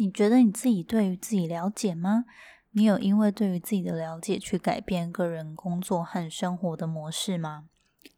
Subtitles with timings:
[0.00, 2.24] 你觉得你自己对于自己了解吗？
[2.70, 7.66] 你有因为对于自己的了解去改变个人工作和生活的模式吗？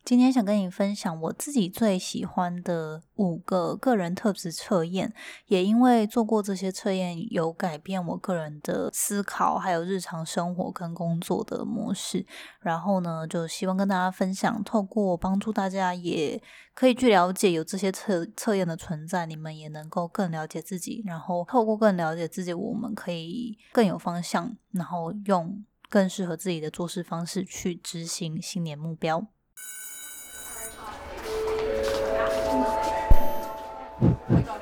[0.05, 5.15] 今天想跟你分享我自己最喜欢的五个个人特质测验，
[5.47, 12.27] 也因为做过这些测验，有改变我个人的思考，还有日常生活跟工作的模式。
[12.61, 16.43] 然后呢，就希望跟大家分享，透过帮助大家也
[16.75, 21.03] 可以去了解有这些测测验的存在，你们也能够更了解自己。
[21.07, 29.29] 然后透过更了解自己，我们可以更有方向，然后用更适合自己的做事方式去执行新年目标。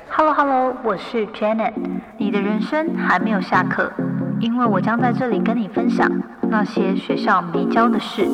[0.09, 1.73] Hello Hello，我是 Janet。
[2.19, 3.91] 你的人生还没有下课，
[4.39, 6.07] 因为我将在这里跟你分享
[6.43, 8.27] 那些学校没教的事。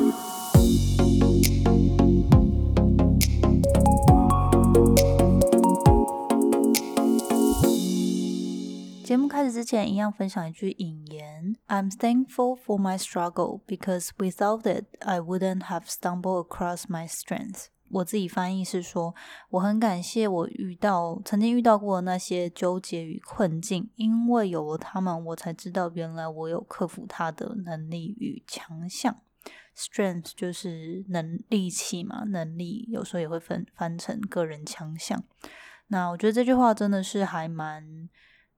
[9.02, 17.68] 节目开始之前，一样分享一句引言：I'm thankful for my struggle because without it, I wouldn't have stumbled across my strength.
[17.90, 19.14] 我自己翻译是说，
[19.50, 29.20] 我很感谢我遇到曾经遇到过那些纠结与困境，因为有了他们，我才知道原来我有克服它的能力与强项。
[29.76, 35.22] Strength 就是能力气嘛，能力有时候也会分翻成个人强项。
[35.88, 38.08] 那我觉得这句话真的是还蛮。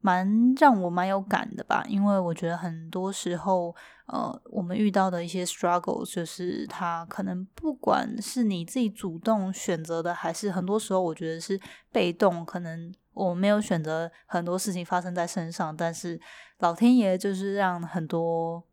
[0.00, 3.74] 蛮让我蛮有感的吧，因为我觉得很多时候，
[4.06, 11.60] 呃，我们遇到的一些 struggle，就是他可能不管是你自己主动选择的，还是很多时候我觉得是
[11.92, 16.18] 被动，可能我没有选择很多事情发生在身上，但是
[16.58, 18.64] 老天爷就是让很多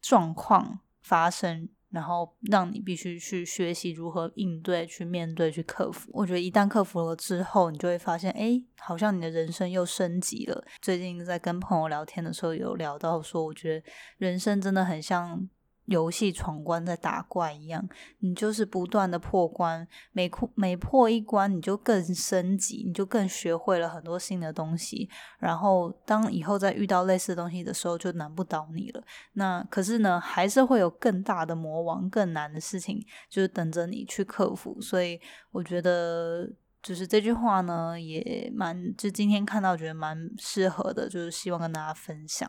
[0.00, 1.68] 状况发生。
[1.90, 6.10] 然后让你必须去学习如何应对、去面对、去克服。
[6.12, 10.64] 我觉得一旦克服了之后，你就会发现，哎，好像你的人生又升级了。
[10.80, 13.86] 最近在跟朋友聊天的时候，有聊到说，我觉得
[14.18, 15.48] 人生真的很像。
[15.90, 17.84] 游戏闯关在打怪一样，
[18.20, 25.10] 你就是不断的破关，每破每破一关，你就更升级，你就更学会了很多新的东西。
[25.40, 29.02] 然后当以后再遇到类似的东西的时候，就难不倒你了。
[29.32, 34.80] 那可是呢，还是会有更大的魔王、更难的事情，就是等着你去克服。
[34.80, 36.48] 所以我觉得，
[36.80, 42.48] 就是这句话呢，也蛮就今天看到觉得蛮适合的，就是希望跟大家分享。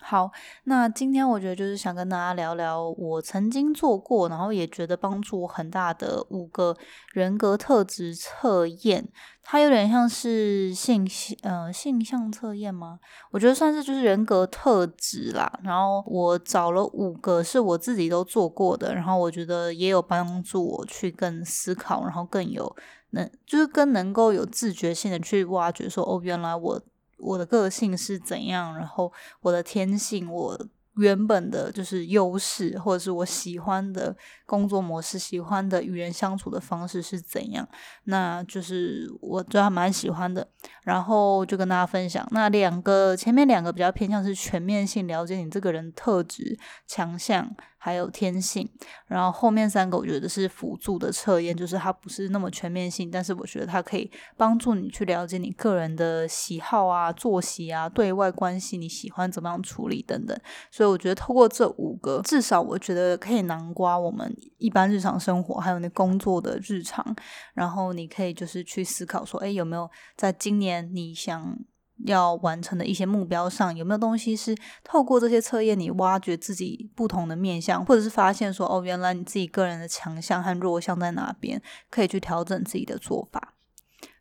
[0.00, 0.30] 好，
[0.64, 6.76] 那今天我觉得就是想跟大家聊聊我曾经做过，然后也觉得帮助我很大的五个
[7.12, 9.08] 人格特质测验。
[9.42, 11.08] 它有点像是性
[11.42, 13.00] 呃性向测验吗？
[13.30, 15.50] 我觉得算是就是人格特质啦。
[15.62, 22.74] 然后我找了五个是我自己都做过的，然后我觉得也有帮助我去更思考，然后更有
[23.10, 26.80] 能就是更能够有自觉性的去挖掘说哦，原来我。
[27.18, 28.76] 我的个性是怎样？
[28.76, 30.58] 然后我的天性，我
[30.96, 37.68] 原本的就是优势，或者是我喜欢的工作模式，喜欢的与人相处的方式是怎样？
[38.04, 40.48] 那就是我就还蛮喜欢的。
[40.82, 47.54] 然后就跟大家分享，那两个前面两个比较偏向是全面性了解你这个人特质、强项。
[47.88, 48.68] 还有天性，
[49.06, 60.38] 然后后面三个我觉得是辅助的测验，就是它不是那么全面性，但是我觉得它可以帮助你去了解你个人的喜好啊、作息啊、对外关系你喜欢怎么样处理等等。
[60.70, 67.16] 所以我觉得透过这五个，至少我觉得可以囊括我们一般日常生活，还有你工作的日常，
[67.54, 71.58] 然后你可以就是去思考说，哎，有没有在今年你想。
[72.06, 81.60] 要完成的一些目标上，有没有东西是透过这些测验，你挖掘自己不同的面向，或者是发现说，哦，原来你自己个人的强项和弱项在哪边，
[81.90, 83.54] 可以去调整自己的做法。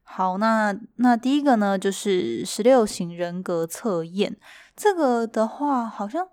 [0.01, 4.37] 好，那那第一个呢，就是十六型人格测验。
[4.75, 6.27] 这个的话，好像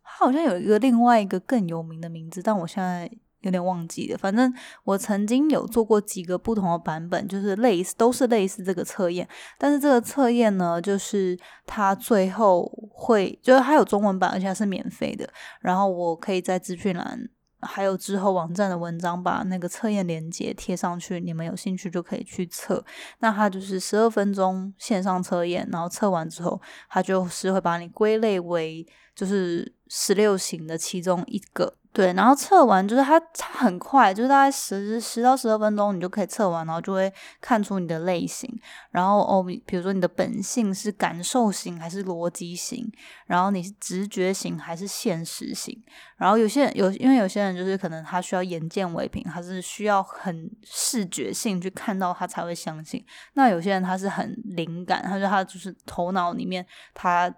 [0.00, 3.10] 好像有一个另外一个更有名的名字，但我现在。
[3.42, 4.52] 有点忘记了，反正
[4.84, 15.28] 我曾经有做过几个不同的版本，就是类似都是类似这个测验，但是这个测验呢，就是它最后会就是它有中文版，而且它是免费的。
[15.60, 17.28] 然后我可以在资讯栏
[17.60, 22.84] 还有之后网站的文章把那个测验链接贴上去，你们有兴趣就可以去测。
[23.18, 31.76] 那它就是十二分钟线上测验，然后测完之后，它就是会把你归类为就是十六型的其中一个。
[31.94, 38.50] 对，然后测完就是它它很快，就是大概十十到十二分钟，你就可以测完，然后就会看出你的类型。
[38.90, 42.90] 然后哦，比如说你的本性是感受型还是逻辑型，
[43.26, 45.78] 然后你是直觉型还是现实型。
[46.16, 53.04] 然后有些人有，因为有些人就是可能他需要眼见为凭，他是需要很视觉性去看到他才会相信。
[53.34, 57.30] 那有些人他是很灵感，他说他就是头脑里面他。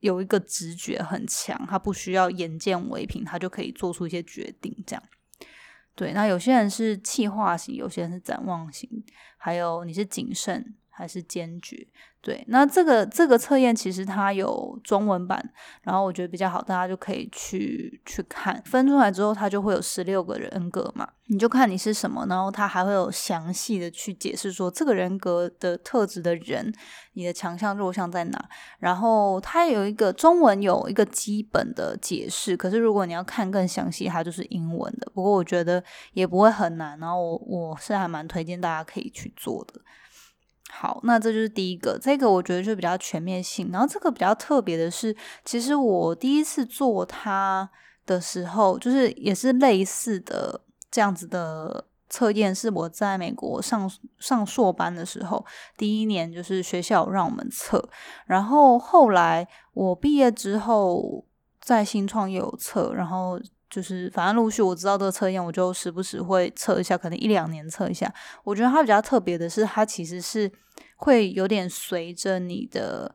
[0.00, 4.74] 有一个直觉很强，他不需要眼见为凭，他就可以做出一些决定。
[4.86, 5.02] 这样，
[5.94, 6.12] 对。
[6.12, 8.88] 那有些人是气化型，有些人是展望型，
[9.36, 11.86] 还有你是谨慎还是坚决？
[12.20, 12.44] 对。
[12.48, 15.52] 那这个这个测验其实它有中文版，
[15.82, 18.60] 然后我觉得比较好，大家就可以去去看。
[18.64, 21.08] 分出来之后，它就会有十六个人格嘛。
[21.30, 26.72] 你就看你是什么，然后它还会有详细的去解释说这个人格的特质的人，
[27.12, 28.48] 你的强项弱项在哪。
[28.80, 35.08] 然后它有一个中文有一个基本的解释，可是如果你要看更详细，它就是英文的。
[35.14, 35.84] 不过我觉得
[36.14, 39.80] 也不会很难，然后我我是还蛮推荐大家可以去做的。
[40.70, 43.70] 好，那这就是第一个，这个我觉得就比较全面性。
[43.72, 47.68] 然后这个比较特别的是，其实我第一次做它
[48.06, 50.62] 的时候，就是也是类似的。
[50.90, 55.44] 这样子的测验是我在美国上上硕班的时候，
[55.76, 57.86] 第一年就是学校让我们测，
[58.24, 61.26] 然后后来我毕业之后
[61.60, 63.38] 在新创业有测，然后
[63.70, 68.12] 就是反正陆续我知道这个测验，我就时不时会测一下，可能一两年测一下。
[68.44, 70.50] 我觉得它比较特别的是，它其实是
[70.96, 73.14] 会有点随着你的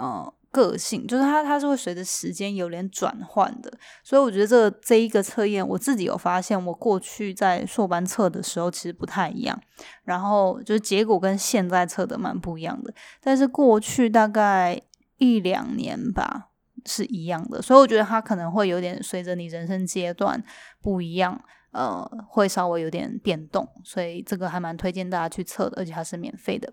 [0.00, 0.32] 嗯。
[0.50, 3.70] 个性就是它，它是会随着时间有点转换的，
[4.02, 9.60] 所以我觉得这这一个测验，我自己有发现，我过去在硕班测的时候其实不太一样，
[10.04, 14.80] 然后就是结果跟现在测的蛮不一样的，但是过去大概
[15.18, 16.47] 一两年吧
[16.88, 20.42] 是一样的，所以我觉得它可能会有点随着你人生阶段
[20.80, 21.38] 不一样，
[21.72, 26.72] 呃，会稍微有点变动，所以这个还蛮推荐大家去测的，而且它是免费的。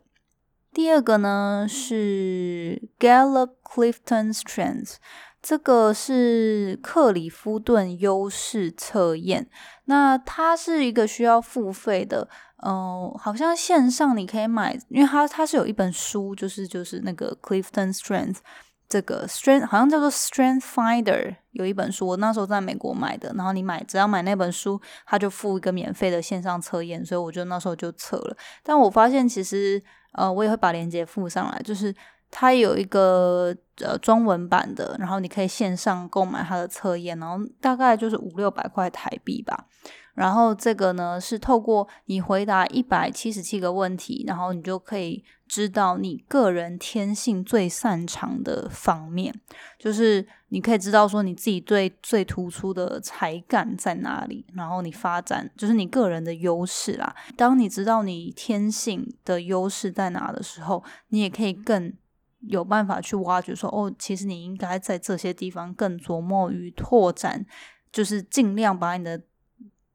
[0.74, 4.96] 第二个呢是 Gallup Clifton Strengths，
[5.42, 9.50] 这个是克里夫顿优势测验。
[9.86, 12.28] 那它是一个需要付费的，
[12.66, 18.40] 嗯，好像线上你可以买，因为它它是有一本书，就是就是那个 Clifton Strength，
[18.88, 23.34] 这个 Strength 好像叫做 Strength Finder，有一本书，我那时候在美国买的。
[23.36, 28.38] 然后你买只要买那本书，他就付一个免费的线上测验，所以我就那时候就测了。
[28.64, 29.82] 但我发现其实。
[30.18, 31.94] 呃，我也会把链接附上来，就是
[32.31, 39.68] 它有一个呃中文版的，然后你可以线上购买它的测验，然后大概就是五六百块台币吧。
[40.16, 49.33] 然后这个呢是透过你回答一百七十七个问题，然后你就可以知道你个人天性最擅长的方面，
[49.78, 57.13] 就是你可以知道说你自己最最突出的才干在哪里，然后你发展就是你个人的优势啦。
[57.36, 61.94] 当你知道你天性的优势在哪的时候，你也可以更
[62.47, 67.45] 有办法去挖掘说哦，其实你应该在这些地方更琢磨与拓展，
[67.92, 69.21] 就是尽量把你的。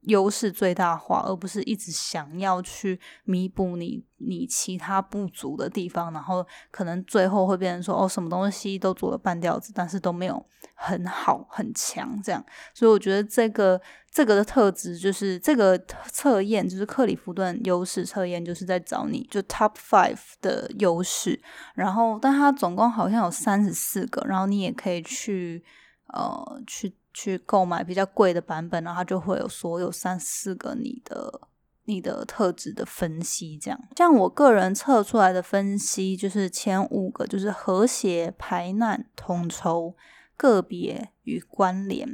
[0.05, 10.43] 优势最大化，而不是一直想要去弥补你你其他不足的地方，然后可能最后会变成说哦，什么东西都做了半吊子，但是都没有
[10.81, 12.45] 很好很强这样。
[12.75, 13.81] 所以我觉得这个
[14.11, 15.79] 这个的特质就是这个
[16.11, 21.41] 测验，就是克里夫顿优势测验，就是在找你就 top five 的优势。
[21.75, 25.63] 然后，但它总共好像有三十四个，然后你也可以去
[26.09, 26.97] 呃去。
[27.13, 31.41] 去购买比较贵的版本，然后它就会有所有三四个你的
[31.87, 33.81] 你的特质的分析，这样。
[33.97, 39.97] 像我个人测出来的分析，就是前五个就是和谐、排难、统筹、
[40.41, 42.09] 个别与关联。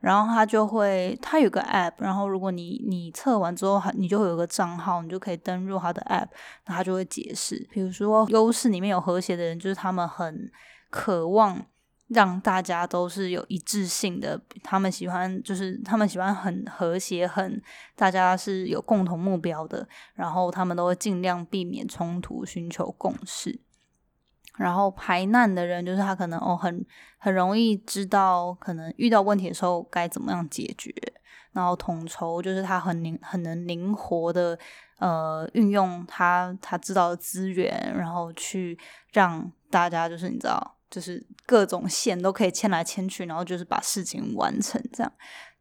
[0.00, 6.28] 然后它就会，它有个 app，然后如果你你测完之后，你就会有个账号，你就可以登入它的 app，
[6.66, 7.66] 那它就会解释。
[7.70, 10.50] 比如说优势里面有和谐的人，就是他们很
[10.90, 11.64] 渴望。
[12.10, 17.62] 让大家都是有一致性的，他们喜欢就是他们喜欢很和谐，很
[17.94, 23.60] 大家是有共同目标的，然后他们都会尽量避免冲突，寻求共识。
[24.56, 26.84] 然后排难的人就是他可能哦很
[27.18, 30.94] 很容易知道可能遇到问题的时候该怎么样解决。
[31.52, 34.58] 然后统筹就是他很灵很能灵活的
[34.98, 38.78] 呃运用他他知道的资源，然后去
[39.12, 40.76] 让大家就是你知道。
[40.90, 45.12] 就是各种线都可以牵来牵去，然后就是把事情完成这样，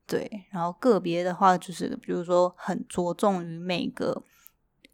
[0.08, 0.27] 对。
[0.50, 4.24] 然后个别的话，就是比如说很着重于每个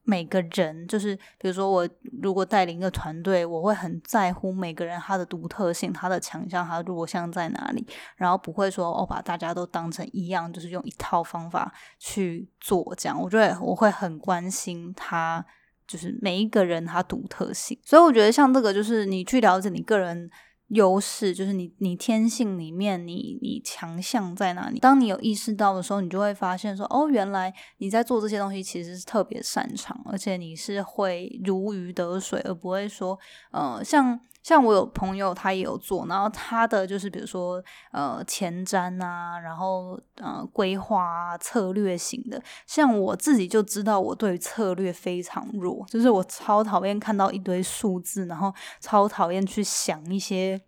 [0.05, 1.89] 每个人，就是比如说我
[2.21, 7.85] 如果带领一个团队，我会很在乎每个人他的独特性、他的强项、他的弱项在哪里，
[8.15, 13.19] 然后不会说哦把大家都当成一样，就是用一套方法去做这样。
[13.21, 15.45] 我觉得我会很关心他，
[15.87, 17.77] 就是每一个人他独特性。
[17.83, 20.29] 所以我觉得像这个，就是你去了解你个人。
[20.69, 24.79] 优势就是你，你天性里面，你你强项在哪里？
[24.79, 33.19] 当你有意识到的时候，你就会发现说，哦，原来你在做这些东西其实是特别擅长，而且你是会如鱼得水，而不会说，
[33.51, 34.19] 呃，像。
[34.45, 37.59] 像我有朋友，他也有做，然后他的就是比如说
[37.91, 42.39] 呃前瞻啊，然后呃规划啊策略型的。
[42.67, 50.61] 像我自己就知道，我对策略非常弱，就是我超讨厌看到一堆数字，然后超讨厌去想一些。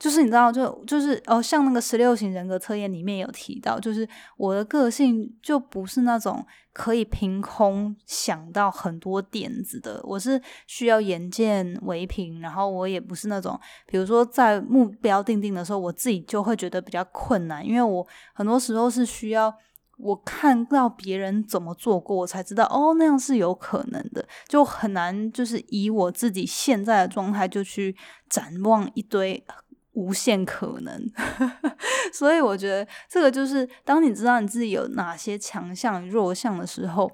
[0.00, 6.42] 就是你知道，就就是哦，像那个十六型人格测验里面有提到，就是我的个性就不是那种
[6.72, 19.54] 可以凭空想到很多点子的，我是需要眼见为凭，然后我也不是那种，比如说在目标定定的时候，我自己就会觉得比较困难，因为我很多时候是需要
[19.98, 27.94] 我看到别人怎么做过，我才知道哦那样是有可能的，就很难就是以我自己现在的状态就去
[28.30, 29.44] 展望一堆。
[29.92, 31.10] 无限可能，
[32.14, 37.10] 所以我觉得这个就是当你知道你自己有哪些强项、弱项的时候，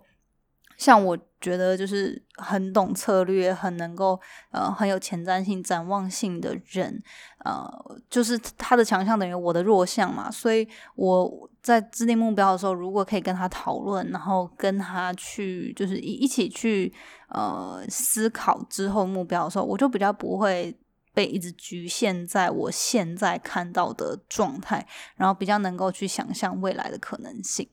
[0.76, 7.02] 像我觉得就是很懂策略、很能够呃很有前瞻性、展望性的人，
[7.45, 7.66] 呃，
[8.11, 10.30] 就是他的强项等于我的弱项嘛。
[10.30, 16.92] 所以我在制定目标的时候，如果可以跟他讨论，然后跟他去就是一一起去
[17.30, 20.76] 呃思考之后目标的时候，我就比较不会。
[21.17, 27.67] 被一直局限在我现在看到的状态，然后比较能够去想象未来的可能性，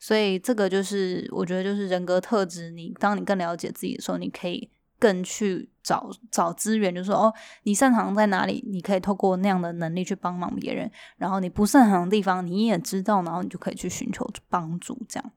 [0.00, 2.70] 所以这个就是我觉得就是人格特质。
[2.70, 10.90] 你当你更了解自己的时候，你可以更去找找资源，就说哦，你擅长在哪里，你可以透过那样的能力去帮忙别人。
[11.18, 15.32] 然后你不擅长的地方，你也知道，然后你就可以去寻求帮助，这样。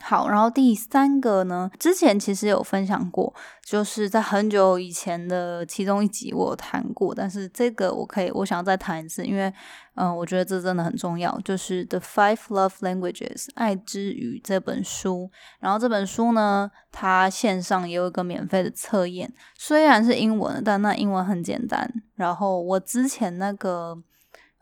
[0.00, 9.52] 好，然后第三个呢，之前其实有分享过，就是在很久以前的其中一集我有谈过，但是这个我可以，我想要再谈一次，因为
[9.94, 15.30] 嗯，我觉得这真的很重要，就是《The Five Love Languages》爱之语这本书。
[15.60, 21.92] 然后这本书呢，它线上也有一个免费的测验，虽然是英文，但那英文很简单。
[22.14, 24.02] 然后我之前那个。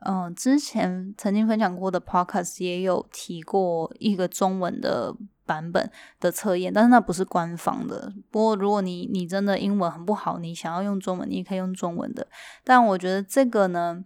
[0.04, 8.12] 嗯，之前曾经分享过的 podcast 也有提过一个中文的版本的测验，但是那不是官方的。
[8.30, 12.28] 不过如果你你真的英文很不好，你想要用中文，你也可以用中文的。
[12.62, 14.04] 但我觉得这个呢，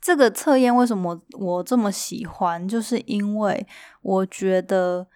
[0.00, 3.66] 这个测验为什么我这么喜欢，就是因为
[4.02, 5.08] 我觉得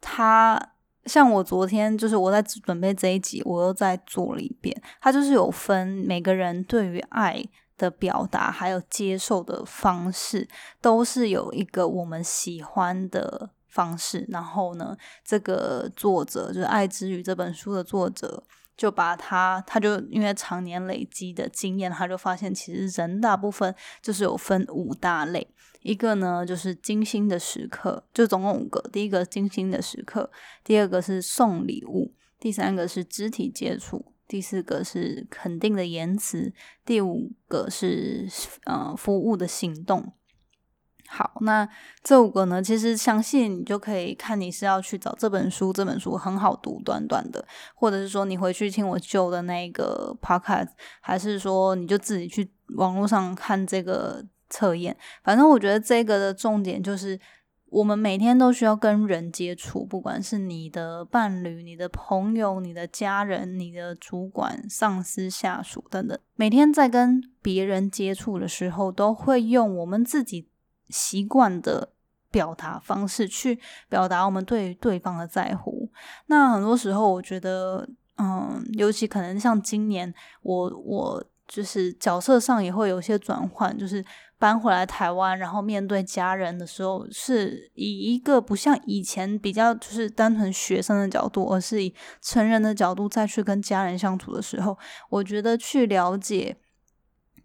[0.00, 0.70] 它
[1.04, 7.44] 像我昨天就是我在准备这一集，我又再做了一遍，它就是有分每个人对于爱。
[7.76, 10.48] 的表达还有接受的方式，
[10.80, 14.26] 都是有一个我们喜欢的方式。
[14.28, 18.42] 然后呢，这个作者就是《爱之语》这本书的作者，
[18.76, 25.46] 就把他，他就因为常年累积的经验，他就发现其实人大部分就是有分五大类。
[25.82, 28.80] 一个呢就是精心的时刻，就总共五个。
[28.90, 30.28] 第一个精心的时刻，
[30.64, 34.12] 第二个是送礼物，第三个是肢体接触。
[34.28, 36.52] 第四个是肯定的言辞，
[36.84, 38.28] 第五个是
[38.64, 40.12] 呃服务的行动。
[41.08, 41.68] 好，那
[42.02, 54.96] 这五个呢，其实详细你就可以看你是要去找这本书，这本书很好读，短短的，或者是说你回去听我旧的那个 podcast，还是说你就自己去网络上看这个测验。
[55.22, 57.18] 反正我觉得这个的重点就是。
[57.76, 70.48] 我们每天都需要跟人接触，不管是你的伴侣、你的朋友、你的家人、你的主管、上司、下属等等，每天在跟别人接触的时候，都会用我们自己
[70.88, 71.90] 习惯的
[72.30, 75.90] 表达方式去表达我们对对方的在乎。
[76.28, 84.04] 那很多时候，我觉得，嗯，尤其可能像今年，我我就是角色上也会有些转换，就是。
[84.38, 94.76] 搬回来台湾，然后面对家人的时候，是以一个不像以前比较就是单纯学生的角度，而是以成人的角度再去跟家人相处的时候，
[95.08, 96.54] 我觉得去了解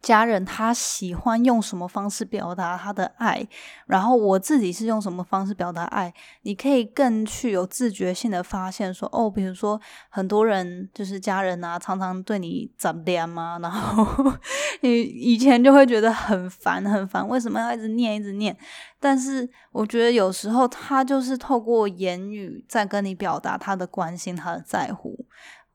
[0.01, 3.47] 家人他喜欢用什么方式表达他的爱，
[3.85, 9.79] 然后我自己是用什么方式表达爱，你可以更去有自觉性的发现说，哦，比如说
[10.09, 14.33] 很多人就是家人啊，常常对你怎么样嘛， 然后
[14.81, 18.57] 你以前就会觉得很烦很烦，为什么要一直念一直念？
[18.99, 25.25] 但是我觉得有时候他就是透过言语在跟你表达他的关心，他的在乎。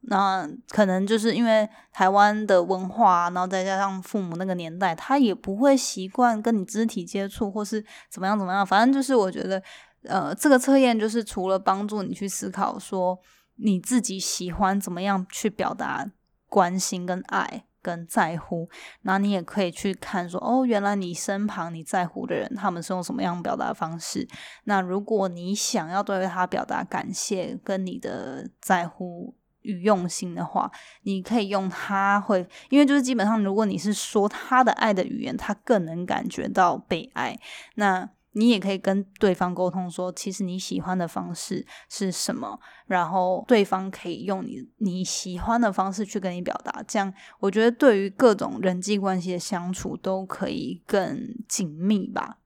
[0.08, 8.64] 那可能就是因为台湾的文化，然后再加上父母那个年代，他也不会习惯跟你肢体接触，或是怎么样怎么样。
[8.64, 9.60] 反正就是我觉得，
[10.04, 13.18] 呃，这个测验就是除了帮助你去思考说
[13.56, 16.08] 你自己喜欢怎么样去表达
[16.48, 18.68] 关心、跟爱、跟在乎，
[19.02, 24.28] 那你也可以去看说，哦，原来你身旁你在乎的人，他们是用什么样表达方式。
[24.64, 29.34] 那如果你想要对他表达感谢跟你的在乎。
[29.66, 30.70] 与用心的话，
[31.02, 37.38] 你可以用他会，因为就是基本上，如果你是说他的爱的语言，他更能感觉到被爱。
[37.74, 46.82] 那你也可以跟对方沟通说，其实你喜欢的方式是什么，然后对方可以用你你喜欢的方式去跟你表达。
[46.86, 52.36] 这样，我觉得对于各种人际关系的相处都可以更紧密吧。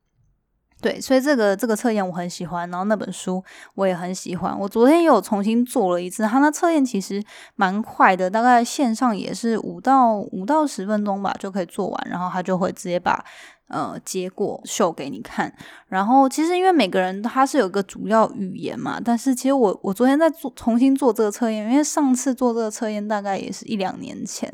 [0.83, 3.45] 对，所以这个这个测验我很喜欢，然后那本书
[3.75, 4.59] 我也很喜欢。
[4.59, 7.23] 我昨天也有重新做了一次，它那测验其实
[7.55, 13.23] 蛮快的，大概线上也是五到五到十分钟吧就可以做完，然后他就会直接把
[13.69, 15.53] 呃结果秀给你看。
[15.89, 24.51] 然后其实因为每个人他是有个主要语言嘛，但是其实我我昨天在做重新做这个测验，因为上次做这个测验大概也是一两年前，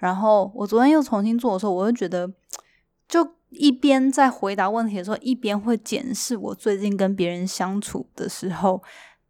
[0.00, 2.28] 然后我昨天又重新做的时候，我就觉得
[3.06, 3.37] 就。
[3.50, 8.82] 一边在回答问题的时候，一边会检视我最近跟别人相处的时候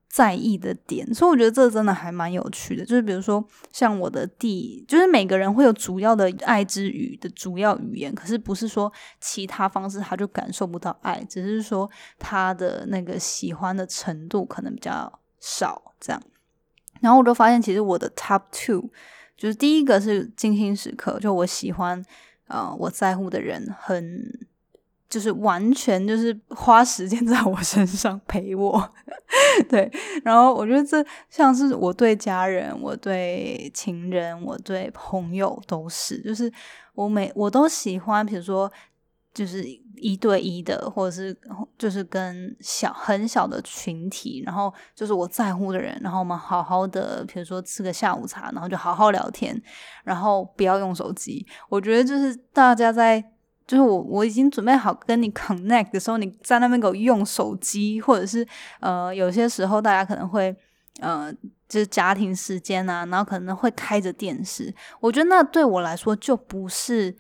[0.09, 2.85] 在意的点，所以我觉得这真的还蛮有趣的。
[2.85, 16.21] 就是比如说，像我的第，就是每个人会有主要的爱之语的主要语言，可是不是说其他方式他就感受不到爱，只是说他的那个喜欢的程度可能比较少这样。
[17.01, 18.91] 然后我就发现，其实我的 top two
[19.37, 22.05] 就是第一个是精心时刻，就我喜欢。
[22.49, 24.49] 呃，我在乎的人很，
[25.09, 28.93] 就是完全就是花时间在我身上陪我，
[29.69, 29.91] 对。
[30.25, 36.53] 然后我觉得这像是我对家人、我对情人、我对朋友都是，就是
[36.95, 38.71] 我每我都喜欢，比如说
[39.35, 39.63] 就是
[40.01, 41.37] 一对一的，或者是
[41.77, 49.61] 就是跟小很小的群体，然后就是我在乎的人，然后我们好好的，比如说吃个下午茶，然后就好好聊天。
[50.05, 53.23] 然后不要用手机，我觉得就是大家在，
[53.67, 58.47] 就是我我已经准备好跟你 connect 的时候，你在那边给我用手机，或者是
[58.81, 60.55] 呃，有些时候大家可能会
[61.01, 61.33] 呃，
[61.69, 67.17] 就是家庭时间啊，然后可能会开着电视，我觉得那对我来说就不是。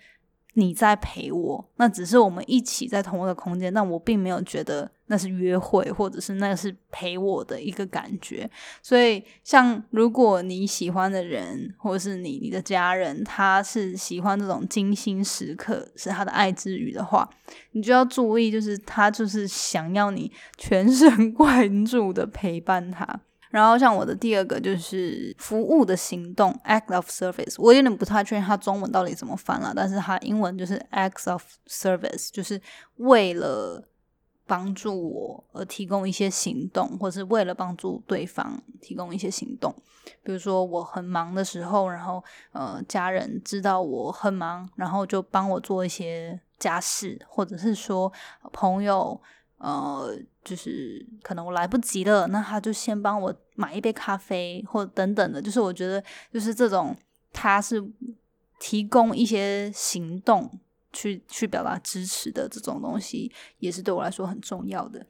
[0.58, 8.50] 你在陪我，那只是我们一起在同一个空间，但我并没有觉得那是约会，或者是那是陪我的一个感觉。
[8.82, 17.30] 所以，像如果你喜欢的人，或者是你你的家人，他是喜欢这种精心时刻，是他的爱之语的话，
[17.72, 23.20] 你就要注意，就是他就是想要你全神贯注的陪伴他。
[23.50, 32.60] 然后像我的第二个就是服务的行动 （act of service），我有点不太确定它中文到底怎么翻了，但是它英文就是 act of service，就是
[32.96, 33.82] 为了
[34.46, 39.74] 帮助我而提供一些行动，或是为了帮助对方提供一些行动。
[40.22, 48.12] 比如说我很忙的时候，然后呃家人知道我很忙，然后就帮我做一些家事，或者是说
[48.52, 49.18] 朋友。
[49.58, 55.42] 呃，就是可能我来不及了，那他就先帮我买一杯咖啡，或等等的。
[55.42, 56.96] 就是我觉得，就是这种
[57.32, 57.84] 他是
[58.60, 60.48] 提供一些行动
[60.92, 65.04] 去去表达支持的这种东西，也是对我来说很重要的。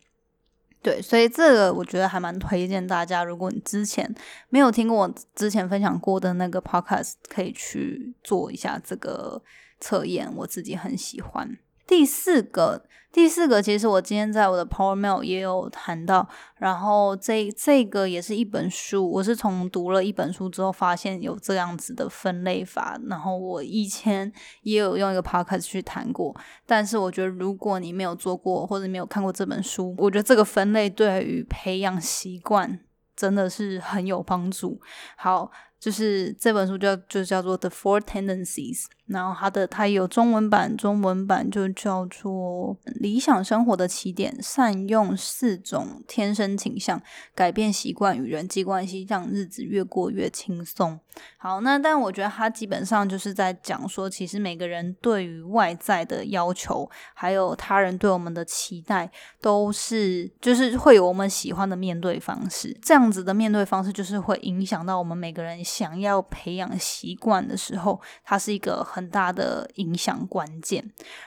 [0.80, 4.14] 对，所以这个我觉得还蛮推荐大家，如果你之前
[4.48, 9.42] 没有听过我之前分享过的那个 podcast，可以去做一下这个
[9.80, 11.58] 测验，我自己很喜欢。
[11.88, 24.30] 第四个，第四个，其实我今天在我的 Power Mail 也有谈到，然后这这个也是一本书，我是从读了一本书之后发现有这样子的分类法，然后我以前
[24.62, 32.80] 也有用一个 Podcast 去谈过，但是我觉得如果你没有做过或者没有看过这本书，我觉得这个分类对于培养习惯
[33.16, 34.78] 真的是很有帮助。
[35.16, 35.50] 好。
[35.80, 38.82] 就是这本书叫就叫做《The Four Tendencies》。
[39.08, 47.00] 然后它的它有中文版，中文版就叫做《理想生活的起点》，善用四种天生倾向，
[47.34, 51.00] 改变习惯与人际关系，让日子越过越轻松。
[51.36, 62.76] 好，那但我觉得它基本上就是在讲说，其实每个人对于外在的要求，还有他人对我们的期待，都是就是会有我们喜欢的面对方式。
[62.82, 68.86] 这样子的面对方式，就是会影响到我们每个人想要培养习惯的时候，它是一个。
[68.98, 70.84] 很大的影响关键，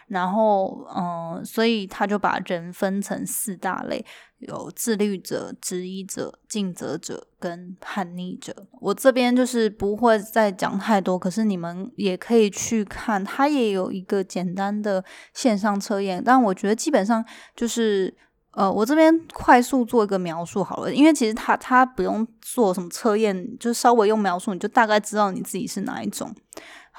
[0.08, 4.06] 然后嗯，所以他就把人分成四大类，
[4.40, 8.54] 有自律者、质疑者、尽责者跟叛逆者。
[8.82, 15.04] 我这边就是不会再讲太多，可是你们也可以去看，他也有一个简单的
[15.34, 17.24] 线上测验，但我觉得基本上
[17.56, 18.14] 就是
[18.54, 26.36] 呃，我这边快速做一个描述好了，因为其实他他不用做什么测验，就稍微用描述，你就大概知道你自己是哪一种。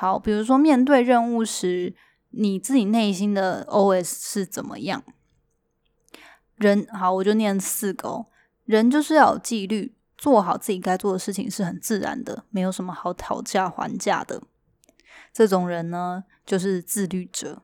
[0.03, 1.95] 好，比如说面对任务时，
[2.31, 5.05] 你自己内心的 OS 是怎么样？
[6.57, 8.09] 人好，我就念四个。
[8.09, 8.27] 哦
[8.65, 14.43] 人就是要有纪律，做好自己该做的事情是很自然的，没有什么好讨价还价的。
[15.33, 17.63] 这种人呢，就是自律者。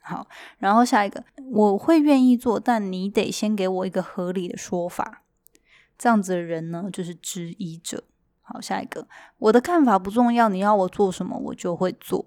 [0.00, 5.24] 好，然后下一个，我会愿意做，但你得先给我一个合理的说法。
[5.98, 8.04] 这样子的人呢，就是质疑者。
[8.48, 12.24] 好，下一个，我的看法不重要，你要我做什么，我就会做。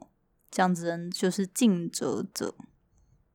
[0.51, 2.53] 这样子人就是尽责者。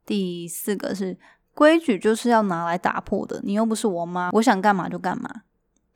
[0.05, 1.17] 第四个是
[1.55, 5.31] 规矩就是要拿来打破的，你又不是我妈，我想干嘛就干嘛。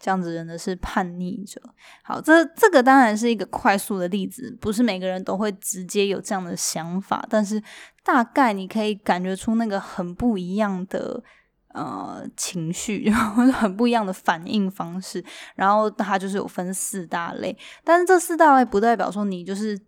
[0.00, 1.60] 这样子人的是叛逆者。
[2.02, 7.62] 好，这这个当然是一个快速的例子，不是每个人都会直接有这样的想法，但是
[8.02, 11.22] 大概你可以感觉出那个很不一样的。
[11.78, 19.78] 呃，情绪然后很不一样的反应方式，然后它就是有分四大类，但是这四大类不代表说你就是。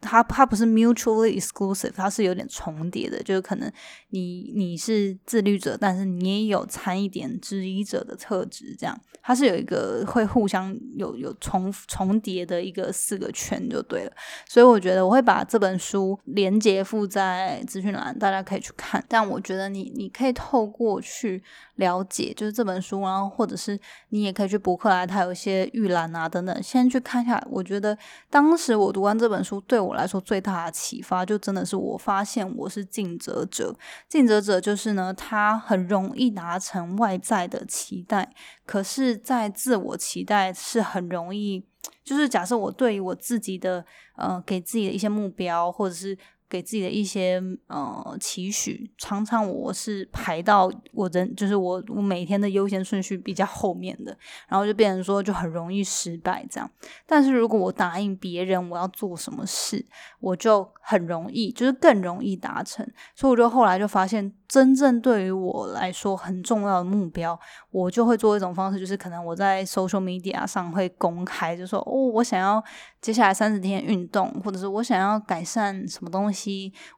[0.00, 3.70] 它它不是 mutually exclusive，它是有点重叠的，就是可能
[4.08, 14.12] 你你是自律者，但是你也有掺一点质疑者的特质，这样它是有一个会互相有有重重叠的一个四个圈就对了。
[14.48, 19.04] 所以我觉得我会把这本书连接附在资讯栏，大家可以去看。
[19.06, 21.42] 但我觉得你你可以透过去
[21.74, 27.38] 了解，就是这本书，然后或者是你也可以去博客来，它有一些预览啊等等，先去看一下。
[27.50, 27.96] 我觉得
[28.30, 29.89] 当时我读完这本书，对我。
[29.90, 33.74] 我来说最大的启发，就真的是我发现我是尽责者。
[34.08, 38.32] 尽责者就是呢，他很容易达成外在的期待，
[38.64, 41.66] 可是，在自我期待是很容易，
[42.04, 43.84] 就是假设我对于我自己的
[44.16, 46.16] 呃，给自己的一些目标，或者是。
[46.50, 54.14] 给自己的一些呃期许，常常我是排到我人就是我我每天的优先顺序比较后面的，
[54.48, 56.68] 然后就变成说就很容易失败这样。
[57.06, 59.86] 但是如果我答应别人我要做什么事，
[60.18, 62.84] 我就很容易，就是更容易达成。
[63.14, 64.34] 所以我就后来就发现。
[64.50, 67.38] 真正对于我来说很重要的目标，
[67.70, 72.60] 我就会做一种方式，就是可能我在 social media 上会公开，就说哦，我想要
[73.00, 76.39] 接下来三十天运动，或者是我想要改善什么东西，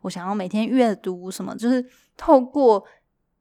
[0.02, 1.84] 我想要每天阅读什么，就是
[2.16, 2.84] 透过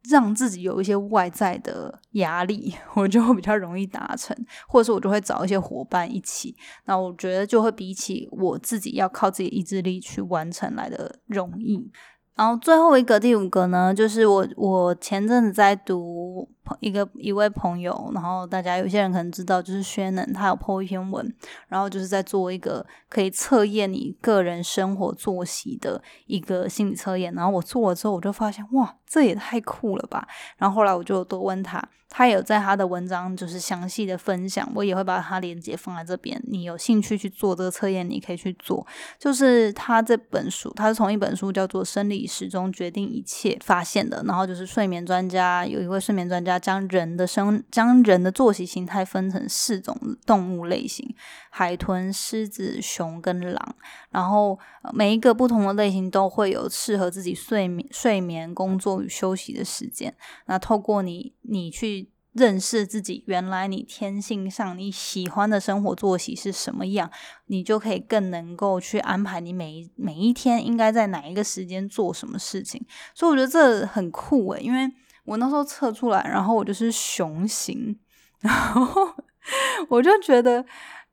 [0.09, 4.35] 让自己有一些外在的压力， 我就会比较容易达成，
[4.67, 11.91] 或者是我就会找一些伙伴一起，那我觉得就会比起我自己要靠自己意志力去完成来的容易。
[12.35, 16.47] 然后最后一个第五个呢，就是我我前阵子在读
[16.79, 21.31] 一个一位朋友，然后大家有些人可能知道，就是薛能，他有 po 一篇文，
[21.67, 27.33] 然后就是在做一个可以测验你个人生活作息的一个心理测验。
[27.33, 30.27] 然后我做了之后，我就发现哇，这也太酷了吧！
[30.57, 31.83] 然后后来我就多问他。
[32.13, 36.37] 他有在他的文章就是详细的分享，我也会把他链接放在这边。
[36.45, 38.85] 你有兴趣去做这个测验，你可以去做。
[39.17, 44.23] 就是他这本书，他是从一本书叫做《生理时钟决定一切》发现的。
[44.25, 51.15] 然后就是睡眠专家有一位睡眠专家将人的生将人的作息形态分成四种动物类型：
[51.49, 53.75] 海豚、狮子、熊跟狼。
[54.10, 54.57] 然后
[54.93, 60.13] 每一个不同的类型都会有适合自己睡眠、睡眠、工作与休息的时间。
[60.45, 62.10] 那透过你，你去。
[62.33, 67.09] 认识自己，原来你天性上你喜欢的生活作息是什么样，
[67.47, 72.85] 你就可以更能够去安排你每每一天应该在哪一个时间做什么事情。
[73.13, 74.89] 所以我觉得这很酷诶，因为
[75.25, 77.99] 我那时候测出来，然后我就是雄型，
[78.39, 79.13] 然后
[79.89, 80.65] 我就觉得。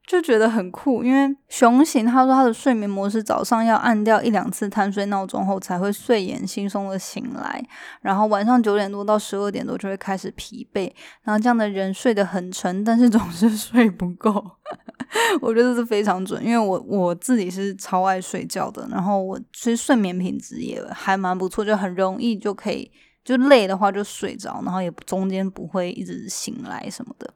[0.08, 7.62] 就觉得很酷，因为熊型他说他的睡眠模式早上要按掉一两次贪睡闹钟后才会睡眼惺忪的醒来，
[8.00, 10.90] 然后晚上九点多到十二点多就会开始疲惫，
[11.24, 14.42] 然后这样的人睡得很沉，但是总是 睡不够。
[15.42, 22.90] 我觉得是非常准，因为我我自己是超爱睡觉的，然后我其实睡眠品质也还蛮不错，就很容易就可以。
[23.28, 27.30] 就累的话就睡着，然后也中间不会一直醒来什么的。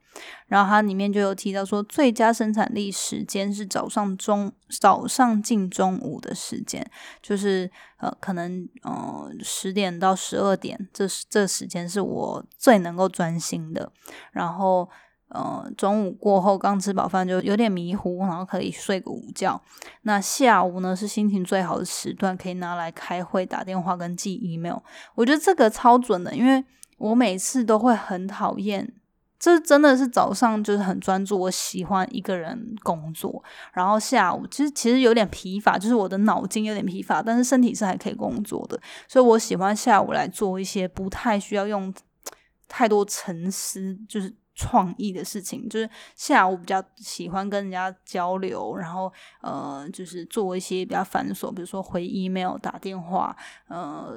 [0.47, 4.51] 然后它里面就有提到说，最佳生产力时间是早上中
[4.81, 13.93] 早上近中午的时间，就是呃可能呃十点到十二点，这这时间是我最能够专心的。
[14.33, 14.89] 然后。
[15.35, 19.59] 呃，中午过后刚吃饱饭就有点迷糊，然后可以睡个午觉。
[20.03, 24.77] 那下午呢是心情最好的时段，可以拿来开会、打电话跟寄 email。
[25.15, 26.63] 我觉得这个超准的，因为
[26.99, 28.93] 我每次都会很讨厌，
[29.39, 33.43] 这真的是早上就是很专注，我喜欢一个人工作，
[33.73, 41.93] 然后下午其实其实有点疲乏，就是我的脑筋有点疲乏，但是身体是还可以工作的，所以我喜欢下午来做一些不太需要用
[42.69, 44.35] 太多沉思，就是。
[44.55, 53.37] 创意的事情，就是下午比较喜欢跟人家交流，然后呃，就是做一些比较繁琐，比如说回 email、打电话，
[53.69, 54.15] 呃，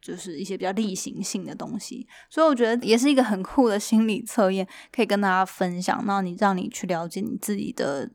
[0.00, 2.06] 就是一些比较例行性的东西。
[2.30, 6.02] 所以我觉得也是一个很酷的心理测验，可以跟大家分享。
[6.06, 8.10] 那你让你去了解你自己的。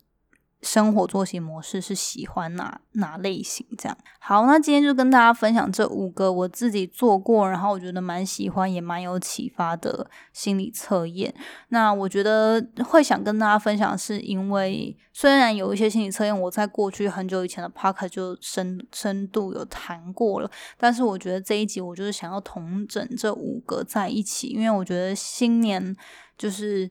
[0.61, 3.65] 生活作息模式是喜欢哪哪类型？
[3.77, 11.33] 这样好，那今天就跟大家分享这五个我自己做过，然后我觉得蛮喜欢也蛮有启发的心理测验。
[11.69, 25.95] 那我觉得会想跟大家分享，是因为虽然有一些心理测验我在过去很久以前的 Park 就深深度有谈过了，但是我觉得这一集我就是想要同整这五个在一起，因为我觉得新年
[26.35, 26.89] 就是。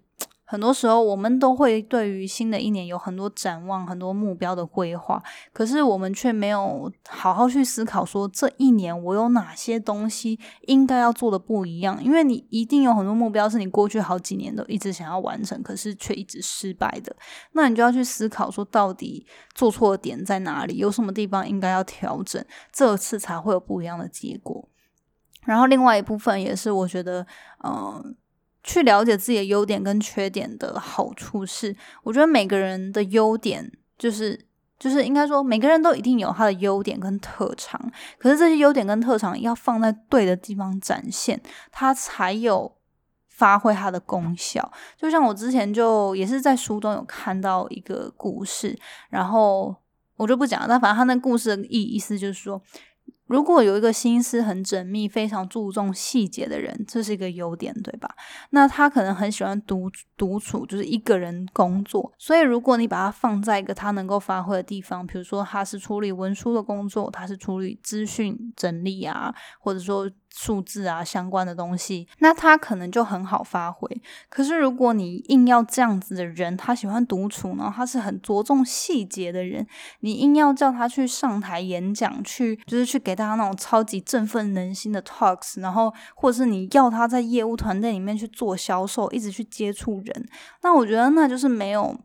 [0.49, 5.21] 很多时候，我们都会对于新的一年有很多展望、很多目标的规划，
[5.53, 12.03] 可是我们却没有好好去思考，说这一年我有哪些东西应该要做的不一样。
[12.03, 17.15] 因为你一定有很多目标是你过去好几年都一直想要完成，可是却一直失败的，
[17.53, 24.69] 那你就要去思考，说到底做错的点在哪里，有什么地方应该要调整，这次才会有不一样的结果。
[25.45, 27.27] 然后另外一部分也是，我觉得，
[27.65, 28.15] 嗯。
[28.67, 34.45] 去了解自己的优点跟缺点的好处是，我觉得每个人的优点就是
[34.77, 37.81] 就是应该说每个人都一定有他的优点跟特长，
[38.19, 42.77] 可是这些优点跟特长要放在对的地方展现，它才有
[43.29, 44.71] 发挥它的功效。
[44.97, 48.77] 就像我之前就也是在书中有看到一个故事，
[49.09, 49.73] 然后
[50.17, 52.61] 我就不讲，但反正他那故事的意意思就是说。
[53.27, 58.09] 如果有一个心思很缜密、非常注重细节的人，这是一个优点，对吧？
[58.51, 62.13] 那他可能很喜欢独独处，就是一个人工作。
[62.19, 70.11] 所以，如果你把他放在一个他能够发挥的地方，比如说他是处理文书的工作，他是处理资讯整理啊，或者说。
[70.39, 73.89] 数字啊，相关的东西，那他可能就很好发挥。
[74.29, 79.67] 可是如果你硬要这样子的人，他喜欢独处呢，他是很着重细节的人，
[80.01, 90.29] 你硬要叫他去上台演讲，去就是去给大家那种超级振奋人心的 talks，然后或者是你要他在业务团队里面去做销售，一直去接触人，
[90.63, 91.99] 那我觉得那就是没有。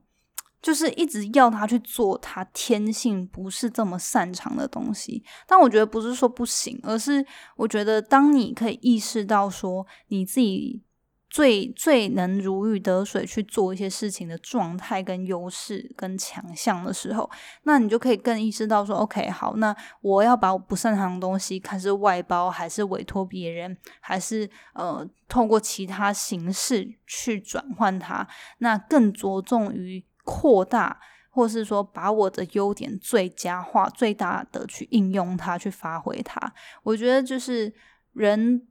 [0.62, 10.84] 就是一直要他去做他天性不是这么擅长的东西，但我觉得不是说不行，而是我觉得当你可以意识到说你自己
[11.30, 17.28] 最最能如鱼得水去做一些事情的状态跟优势跟强项的时候，
[17.64, 28.28] 那你就可以更意识到说，OK，好，那我要把我不擅长的东西，看是外包还是委托别人，还是呃透过其他形式去转换它，
[28.60, 30.06] 那更着重于。
[30.24, 36.54] 扩大，或是说把我的优点最佳化、最大的去应用它、去发挥它，
[36.84, 37.74] 我觉得就是
[38.14, 38.68] 人。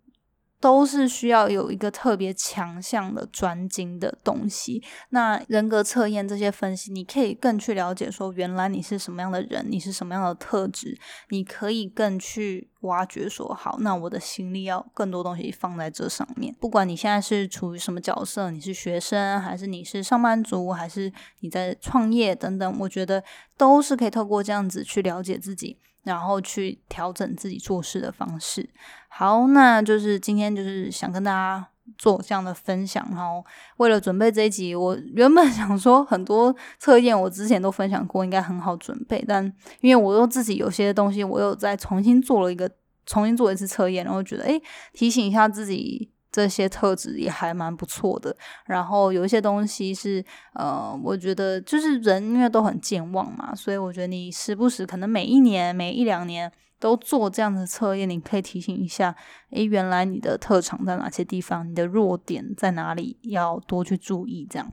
[0.61, 4.83] 都是需要有一个特别强项的专精的东西。
[5.09, 10.99] 那人格测验这些分析，你可以更去了解说，原来你是什么样的人，你是什么样的特质，
[11.31, 16.55] 你可以更去挖掘说，好，那我的心力要更多东西放在这上面。
[16.61, 23.25] 不管你现在是处于什么角色，你是学生，还是你是上班族，还是你在创业等等，我觉得
[23.57, 25.79] 都是可以透过这样子去了解自己。
[26.03, 28.69] 然后去调整自己做事的方式。
[29.09, 33.07] 好，那就是今天就是想跟大家做这样的分享。
[33.11, 33.45] 然后
[33.79, 39.25] 为了准备这一集，我原本 想说很多测验我之前都分享过，应该很好准备。
[39.27, 39.45] 但
[39.81, 42.71] 因为我又自己有些东西，我又再重新做了一个，
[43.07, 46.11] 重新做一次测验，然后觉得诶提醒一下自己。
[46.33, 59.15] 这些特质也还蛮不错的，然后有一些东西是，呃，我觉得就是人因为都很健忘嘛，所以我觉得你时不时可能每一年、每一两年都做这样的测验，你可以提醒一下，
[59.51, 64.73] 诶，原来你的特长在哪些地方，你的弱点在哪里，要多去注意这样。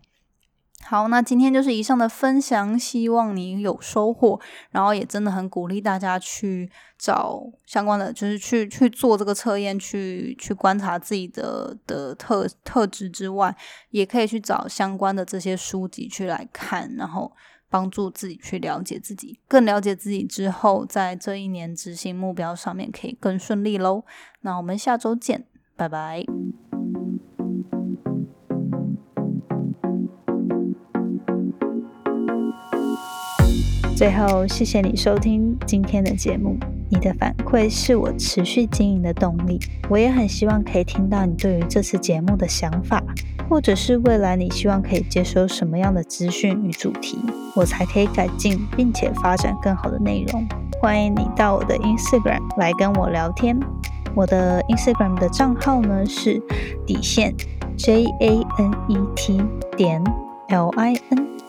[0.83, 4.39] 好，那今天就是以上的分享，希望你有收获，
[4.71, 13.53] 然后也真的很鼓励大家去找相关的，就是去去做这个测验，去去观察自己的的特特质之外，
[13.89, 17.33] 也可以去找相关的这些书籍去来看，然后
[17.69, 24.05] 帮助自己去了解自己，更了解自己之后，在这一年执行目标上面可以更顺利喽。
[24.41, 26.23] 那我们下周见，拜拜。
[33.97, 36.55] 最后，谢谢你收听今天的节目。
[36.87, 39.59] 你的反馈是我持续经营的动力。
[39.89, 43.03] 我也很希望可以听到你对于这次节目的想法，
[43.49, 47.17] 或者是未来你希望可以接收什么样的资讯与主题，
[47.55, 50.47] 我才可以改进并且发展更好的内容。
[50.79, 53.59] 欢迎你到我的 Instagram 来跟我聊天。
[54.13, 56.39] 我的 Instagram 的账号呢是
[56.85, 57.33] 底线
[57.75, 59.41] J A N E T
[59.75, 60.03] 点
[60.49, 61.36] L I N。